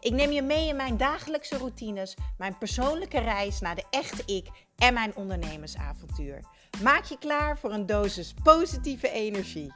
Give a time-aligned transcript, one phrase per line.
[0.00, 4.48] Ik neem je mee in mijn dagelijkse routines, mijn persoonlijke reis naar de echte ik
[4.76, 6.44] en mijn ondernemersavontuur.
[6.82, 9.72] Maak je klaar voor een dosis positieve energie.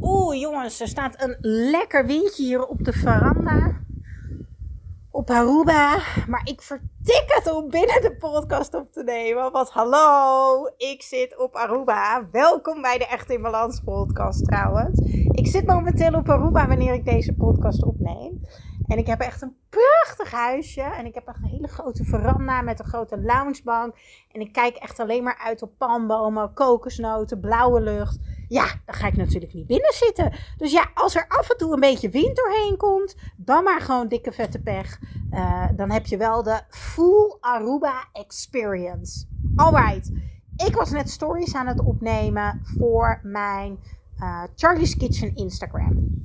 [0.00, 1.36] Oeh jongens, er staat een
[1.70, 3.81] lekker windje hier op de veranda
[5.12, 5.98] op Aruba.
[6.28, 9.52] Maar ik vertik het om binnen de podcast op te nemen.
[9.52, 12.28] Want hallo, ik zit op Aruba.
[12.30, 14.98] Welkom bij de Echt in Balans podcast trouwens.
[15.32, 18.40] Ik zit momenteel op Aruba wanneer ik deze podcast opneem.
[18.86, 20.80] En ik heb echt een prachtig huisje.
[20.80, 23.94] En ik heb een hele grote veranda met een grote loungebank.
[24.32, 28.18] En ik kijk echt alleen maar uit op palmbomen, kokosnoten, blauwe lucht.
[28.48, 30.32] Ja, dan ga ik natuurlijk niet binnen zitten.
[30.56, 34.08] Dus ja, als er af en toe een beetje wind doorheen komt, dan maar gewoon
[34.08, 34.98] dikke vette pech.
[35.30, 39.26] Uh, dan heb je wel de full Aruba experience.
[39.56, 40.12] Alright,
[40.56, 43.78] ik was net stories aan het opnemen voor mijn
[44.18, 46.20] uh, Charlie's Kitchen Instagram.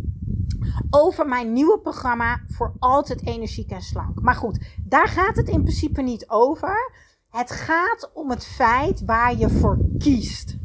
[0.89, 4.21] Over mijn nieuwe programma voor altijd energiek en slank.
[4.21, 6.91] Maar goed, daar gaat het in principe niet over.
[7.29, 10.57] Het gaat om het feit waar je voor kiest.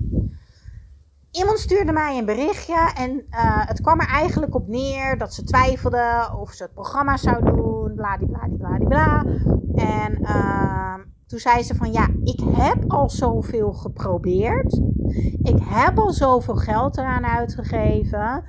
[1.30, 5.44] Iemand stuurde mij een berichtje en uh, het kwam er eigenlijk op neer dat ze
[5.44, 9.24] twijfelde of ze het programma zou doen, bladibladibladibla.
[9.74, 10.94] En uh,
[11.26, 14.80] toen zei ze van ja, ik heb al zoveel geprobeerd.
[15.42, 18.44] Ik heb al zoveel geld eraan uitgegeven.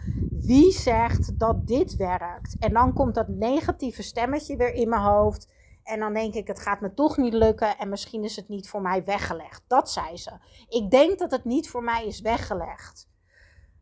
[0.46, 2.56] Wie zegt dat dit werkt?
[2.60, 5.48] En dan komt dat negatieve stemmetje weer in mijn hoofd.
[5.84, 8.70] En dan denk ik, het gaat me toch niet lukken en misschien is het niet
[8.70, 9.64] voor mij weggelegd.
[9.68, 10.32] Dat zei ze.
[10.68, 13.08] Ik denk dat het niet voor mij is weggelegd.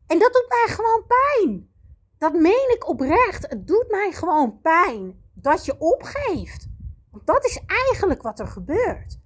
[0.06, 1.70] En dat doet mij gewoon pijn.
[2.18, 3.48] Dat meen ik oprecht.
[3.48, 6.68] Het doet mij gewoon pijn dat je opgeeft.
[7.10, 9.18] Want dat is eigenlijk wat er gebeurt.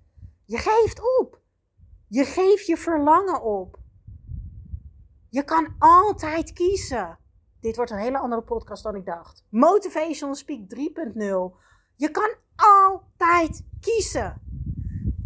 [0.44, 1.41] Je geeft op.
[2.09, 3.78] Je geeft je verlangen op.
[5.28, 7.19] Je kan altijd kiezen.
[7.61, 9.44] Dit wordt een hele andere podcast dan ik dacht.
[9.50, 11.65] Motivational Speak 3.0.
[11.94, 14.41] Je kan altijd kiezen.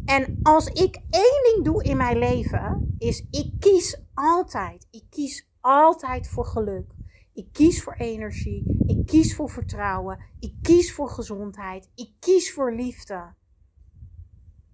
[0.04, 4.86] En als ik één ding doe in mijn leven, is ik kies altijd.
[4.90, 6.92] Ik kies altijd voor geluk.
[7.32, 8.84] Ik kies voor energie.
[8.86, 10.18] Ik kies voor vertrouwen.
[10.38, 11.90] Ik kies voor gezondheid.
[11.94, 13.34] Ik kies voor liefde.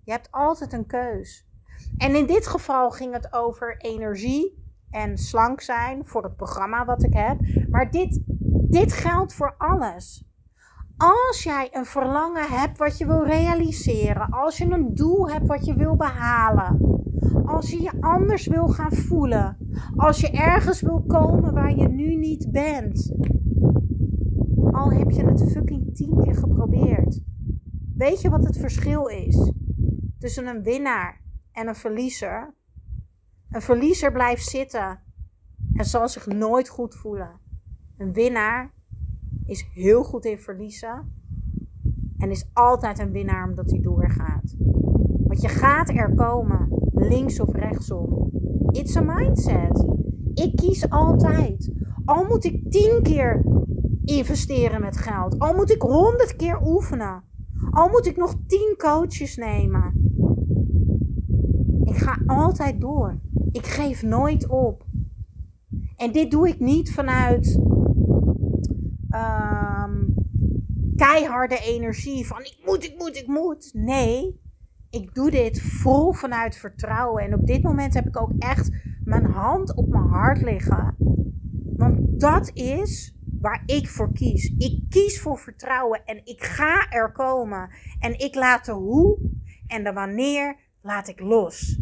[0.04, 1.46] Je hebt altijd een keus.
[1.96, 7.02] En in dit geval ging het over energie en slank zijn voor het programma wat
[7.02, 7.38] ik heb.
[7.70, 8.22] Maar dit,
[8.70, 10.24] dit geldt voor alles.
[10.96, 15.64] Als jij een verlangen hebt wat je wil realiseren, als je een doel hebt wat
[15.64, 16.96] je wil behalen,
[17.44, 19.56] als je je anders wil gaan voelen,
[19.96, 23.12] als je ergens wil komen waar je nu niet bent,
[24.72, 27.20] al heb je het fucking tien keer geprobeerd.
[27.96, 29.52] Weet je wat het verschil is
[30.18, 31.20] tussen een winnaar
[31.52, 32.54] en een verliezer?
[33.50, 35.00] Een verliezer blijft zitten
[35.74, 37.40] en zal zich nooit goed voelen.
[37.96, 38.74] Een winnaar
[39.44, 41.12] is heel goed in verliezen.
[42.18, 44.54] En is altijd een winnaar omdat hij doorgaat.
[45.26, 48.30] Want je gaat er komen, links of rechtsom.
[48.70, 49.86] It's a mindset.
[50.34, 51.72] Ik kies altijd.
[52.04, 53.44] Al moet ik tien keer
[54.04, 55.38] investeren met geld.
[55.38, 57.22] Al moet ik honderd keer oefenen.
[57.70, 59.92] Al moet ik nog tien coaches nemen.
[61.84, 63.20] Ik ga altijd door.
[63.56, 64.84] Ik geef nooit op.
[65.96, 67.60] En dit doe ik niet vanuit
[69.10, 70.14] um,
[70.96, 73.70] keiharde energie van ik moet, ik moet, ik moet.
[73.72, 74.40] Nee,
[74.90, 77.22] ik doe dit vol vanuit vertrouwen.
[77.22, 78.70] En op dit moment heb ik ook echt
[79.04, 80.96] mijn hand op mijn hart liggen.
[81.76, 84.54] Want dat is waar ik voor kies.
[84.58, 87.70] Ik kies voor vertrouwen en ik ga er komen.
[87.98, 89.18] En ik laat de hoe
[89.66, 91.78] en de wanneer laat ik los.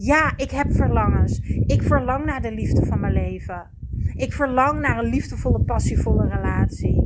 [0.00, 1.38] Ja, ik heb verlangens.
[1.66, 3.70] Ik verlang naar de liefde van mijn leven.
[4.14, 7.02] Ik verlang naar een liefdevolle, passievolle relatie.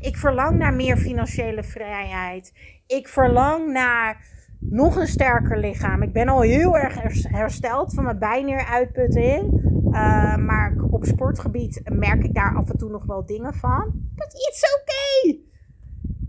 [0.00, 2.52] Ik verlang naar meer financiële vrijheid.
[2.86, 4.26] Ik verlang naar
[4.58, 6.02] nog een sterker lichaam.
[6.02, 9.60] Ik ben al heel erg hersteld van mijn bijneeruitputting.
[9.86, 13.92] Uh, maar op sportgebied merk ik daar af en toe nog wel dingen van.
[14.14, 15.38] Dat is oké.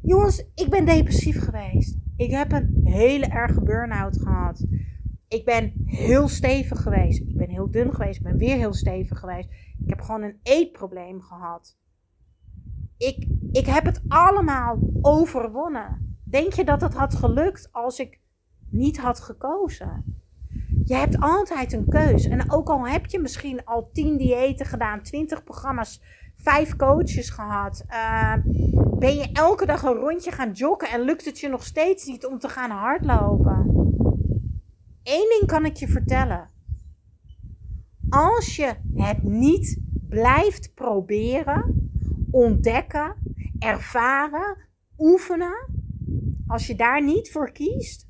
[0.01, 1.97] Jongens, ik ben depressief geweest.
[2.17, 4.65] Ik heb een hele erge burn-out gehad.
[5.33, 7.19] Ik ben heel stevig geweest.
[7.19, 8.17] Ik ben heel dun geweest.
[8.17, 9.49] Ik ben weer heel stevig geweest.
[9.83, 11.77] Ik heb gewoon een eetprobleem gehad.
[12.97, 16.17] ik, ik heb het allemaal overwonnen.
[16.23, 18.19] Denk je dat het had gelukt als ik
[18.69, 20.21] niet had gekozen?
[20.85, 22.25] Je hebt altijd een keus.
[22.25, 26.01] En ook al heb je misschien al 10 diëten gedaan, 20 programma's,
[26.35, 27.85] 5 coaches gehad.
[27.89, 28.33] Uh,
[28.99, 32.25] ben je elke dag een rondje gaan joggen en lukt het je nog steeds niet
[32.25, 33.92] om te gaan hardlopen?
[35.03, 36.49] Eén ding kan ik je vertellen.
[38.09, 41.91] Als je het niet blijft proberen,
[42.31, 43.15] ontdekken,
[43.59, 44.57] ervaren,
[44.97, 45.67] oefenen,
[46.47, 48.07] als je daar niet voor kiest,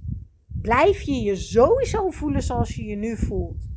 [0.62, 3.68] blijf je je sowieso voelen zoals je je nu voelt.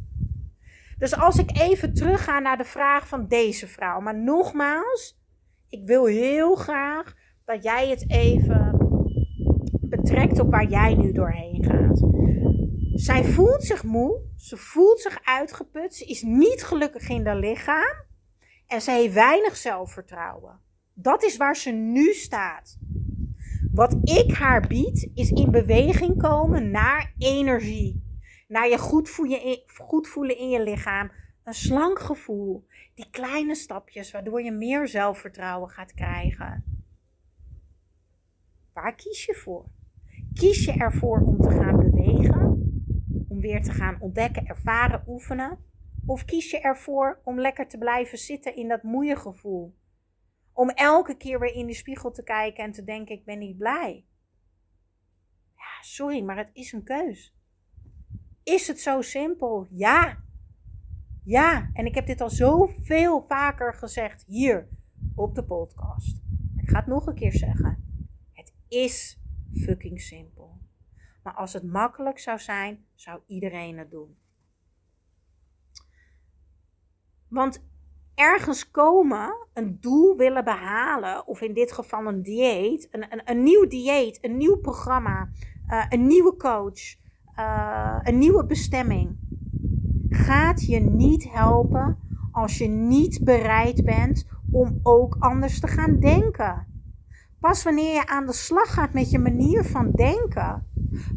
[0.99, 5.21] Dus als ik even terugga naar de vraag van deze vrouw, maar nogmaals,
[5.69, 7.15] ik wil heel graag
[7.45, 8.79] dat jij het even
[9.81, 12.01] betrekt op waar jij nu doorheen gaat.
[12.97, 18.05] Zij voelt zich moe, ze voelt zich uitgeput, ze is niet gelukkig in haar lichaam
[18.67, 20.61] en ze heeft weinig zelfvertrouwen.
[20.95, 22.79] Dat is waar ze nu staat.
[23.73, 28.03] Wat ik haar bied, is in beweging komen naar energie.
[28.49, 31.11] Naar je goed voelen, goed voelen in je lichaam.
[31.45, 32.67] Een slank gevoel.
[32.95, 36.65] Die kleine stapjes waardoor je meer zelfvertrouwen gaat krijgen.
[38.73, 39.65] Waar kies je voor?
[40.35, 42.46] Kies je ervoor om te gaan bewegen?
[43.47, 45.59] Te gaan ontdekken, ervaren, oefenen?
[46.07, 49.75] Of kies je ervoor om lekker te blijven zitten in dat moeie gevoel?
[50.53, 53.59] Om elke keer weer in de spiegel te kijken en te denken: ik ben niet
[53.59, 54.05] blij.
[55.55, 57.35] Ja, sorry, maar het is een keus.
[58.43, 59.67] Is het zo simpel?
[59.71, 60.25] Ja.
[61.25, 64.69] Ja, en ik heb dit al zoveel vaker gezegd hier
[65.15, 66.23] op de podcast.
[66.57, 67.85] Ik ga het nog een keer zeggen.
[68.33, 69.21] Het is
[69.53, 70.59] fucking simpel.
[71.27, 74.17] Maar als het makkelijk zou zijn, zou iedereen het doen.
[77.29, 77.65] Want
[78.15, 83.43] ergens komen, een doel willen behalen, of in dit geval een dieet, een, een, een
[83.43, 85.29] nieuw dieet, een nieuw programma,
[85.69, 86.97] uh, een nieuwe coach,
[87.39, 89.17] uh, een nieuwe bestemming,
[90.09, 91.99] gaat je niet helpen
[92.33, 96.67] als je niet bereid bent om ook anders te gaan denken.
[97.41, 100.67] Pas wanneer je aan de slag gaat met je manier van denken,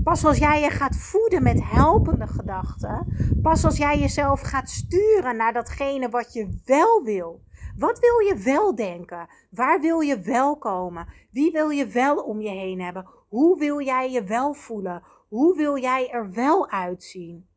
[0.04, 3.08] Pas als jij je gaat voeden met helpende gedachten.
[3.42, 7.44] Pas als jij jezelf gaat sturen naar datgene wat je wel wil.
[7.78, 9.28] Wat wil je wel denken?
[9.52, 11.08] Waar wil je wel komen?
[11.32, 13.08] Wie wil je wel om je heen hebben?
[13.28, 15.04] Hoe wil jij je wel voelen?
[15.28, 17.48] Hoe wil jij er wel uitzien?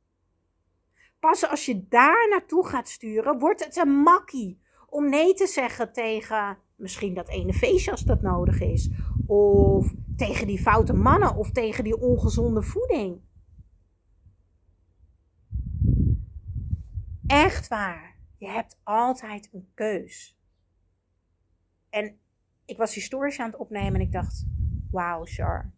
[1.20, 5.92] Pas als je daar naartoe gaat sturen, wordt het een makkie om nee te zeggen
[5.92, 8.90] tegen misschien dat ene feestje als dat nodig is.
[9.26, 13.20] Of tegen die foute mannen of tegen die ongezonde voeding.
[17.26, 18.16] Echt waar.
[18.38, 20.38] Je hebt altijd een keus.
[21.90, 22.18] En
[22.64, 24.46] ik was historisch aan het opnemen en ik dacht:
[24.90, 25.72] wauw, Char,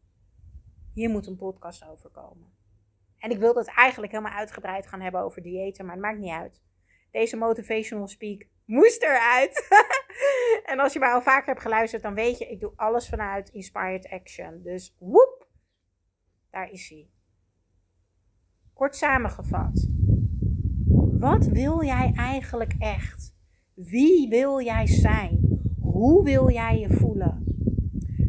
[0.92, 2.52] hier moet een podcast over komen.
[3.18, 6.30] En ik wilde het eigenlijk helemaal uitgebreid gaan hebben over diëten, maar het maakt niet
[6.30, 6.62] uit.
[7.10, 9.68] Deze motivational speak moest eruit.
[10.70, 13.48] en als je mij al vaker hebt geluisterd, dan weet je, ik doe alles vanuit
[13.48, 14.62] Inspired Action.
[14.62, 15.48] Dus woep,
[16.50, 17.08] daar is hij.
[18.74, 19.88] Kort samengevat.
[21.18, 23.34] Wat wil jij eigenlijk echt?
[23.74, 25.60] Wie wil jij zijn?
[25.80, 27.44] Hoe wil jij je voelen?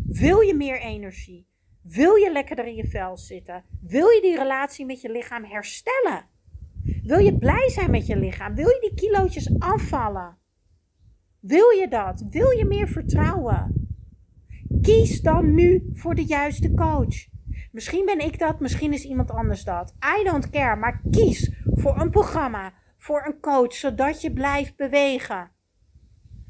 [0.08, 1.48] Wil je meer energie?
[1.81, 3.64] Wil je lekkerder in je vel zitten?
[3.81, 6.26] Wil je die relatie met je lichaam herstellen?
[7.04, 8.56] Wil je blij zijn met je lichaam?
[8.56, 10.38] Wil je die kilootjes afvallen?
[11.47, 12.25] Wil je dat?
[12.30, 13.87] Wil je meer vertrouwen?
[14.81, 17.28] Kies dan nu voor de juiste coach.
[17.71, 19.94] Misschien ben ik dat, misschien is iemand anders dat.
[20.19, 25.52] I don't care, maar kies voor een programma, voor een coach, zodat je blijft bewegen.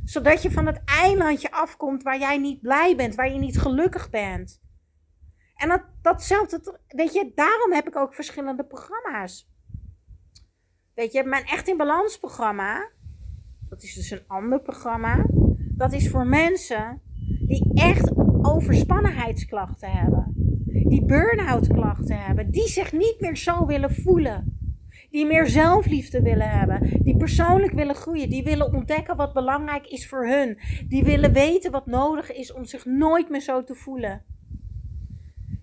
[0.03, 4.09] Zodat je van het eilandje afkomt waar jij niet blij bent, waar je niet gelukkig
[4.09, 4.61] bent.
[5.55, 9.49] En dat, datzelfde, weet je, daarom heb ik ook verschillende programma's.
[10.93, 12.89] Weet je, mijn Echt in Balans programma,
[13.69, 15.25] dat is dus een ander programma.
[15.57, 17.01] Dat is voor mensen
[17.47, 20.33] die echt overspannenheidsklachten hebben.
[20.65, 22.51] Die burn-out klachten hebben.
[22.51, 24.57] Die zich niet meer zo willen voelen.
[25.11, 26.99] Die meer zelfliefde willen hebben.
[27.03, 28.29] Die persoonlijk willen groeien.
[28.29, 30.57] Die willen ontdekken wat belangrijk is voor hun.
[30.87, 34.21] Die willen weten wat nodig is om zich nooit meer zo te voelen.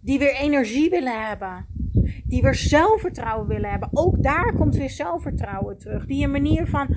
[0.00, 1.66] Die weer energie willen hebben
[2.32, 3.88] die weer zelfvertrouwen willen hebben.
[3.92, 6.06] Ook daar komt weer zelfvertrouwen terug.
[6.06, 6.96] Die een manier van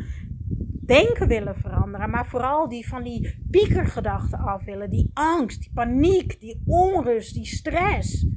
[0.86, 2.10] denken willen veranderen.
[2.10, 4.90] Maar vooral die van die piekergedachten af willen.
[4.90, 8.28] Die angst, die paniek, die onrust, die stress.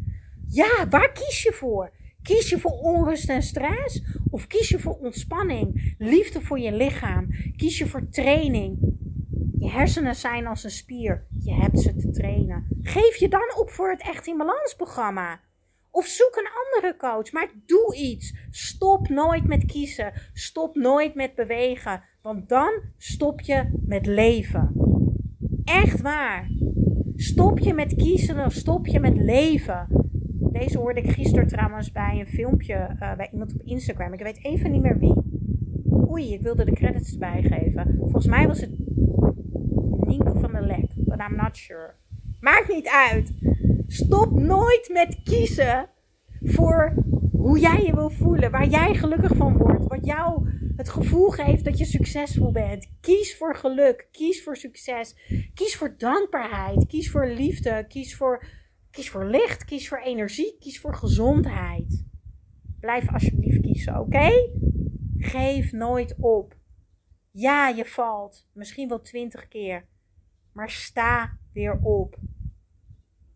[0.46, 1.92] Ja, waar kies je voor?
[2.22, 4.02] Kies je voor onrust en stress?
[4.30, 7.28] Of kies je voor ontspanning, liefde voor je lichaam?
[7.56, 8.78] Kies je voor training?
[9.58, 11.26] Je hersenen zijn als een spier.
[11.38, 12.66] Je hebt ze te trainen.
[12.82, 15.40] Geef je dan op voor het Echt in Balans programma.
[15.90, 18.34] Of zoek een andere coach, maar doe iets.
[18.50, 20.12] Stop nooit met kiezen.
[20.32, 22.02] Stop nooit met bewegen.
[22.28, 24.72] Want dan stop je met leven.
[25.64, 26.50] Echt waar.
[27.14, 29.86] Stop je met kiezen, dan stop je met leven.
[30.52, 34.12] Deze hoorde ik gisteren trouwens bij een filmpje uh, bij iemand op Instagram.
[34.12, 35.14] Ik weet even niet meer wie.
[36.10, 37.96] Oei, ik wilde de credits erbij geven.
[37.98, 38.70] Volgens mij was het
[40.00, 41.94] Nienke van der Lek, but I'm not sure.
[42.40, 43.32] Maakt niet uit.
[43.86, 45.88] Stop nooit met kiezen
[46.42, 46.94] voor
[47.32, 50.47] hoe jij je wil voelen, waar jij gelukkig van wordt, wat jou
[50.88, 52.90] het gevoel geeft dat je succesvol bent.
[53.00, 55.16] Kies voor geluk, kies voor succes,
[55.54, 58.46] kies voor dankbaarheid, kies voor liefde, kies voor,
[58.90, 62.04] kies voor licht, kies voor energie, kies voor gezondheid.
[62.80, 64.50] Blijf alsjeblieft kiezen, oké?
[65.18, 66.56] Geef nooit op.
[67.30, 69.86] Ja, je valt, misschien wel twintig keer,
[70.52, 72.16] maar sta weer op.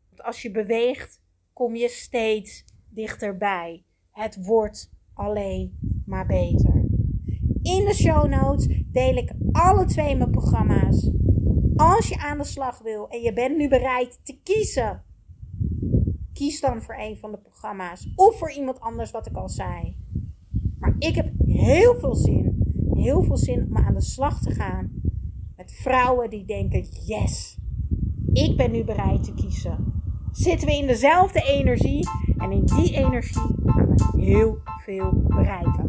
[0.09, 3.85] Want als je beweegt, kom je steeds dichterbij.
[4.11, 6.82] Het wordt alleen maar beter.
[7.62, 11.11] In de show notes deel ik alle twee mijn programma's.
[11.76, 15.02] Als je aan de slag wil en je bent nu bereid te kiezen,
[16.33, 19.97] kies dan voor een van de programma's of voor iemand anders, wat ik al zei.
[20.78, 24.90] Maar ik heb heel veel zin, heel veel zin om aan de slag te gaan
[25.57, 27.59] met vrouwen die denken: yes,
[28.33, 29.92] ik ben nu bereid te kiezen.
[30.33, 35.88] Zitten we in dezelfde energie en in die energie gaan we heel veel bereiken.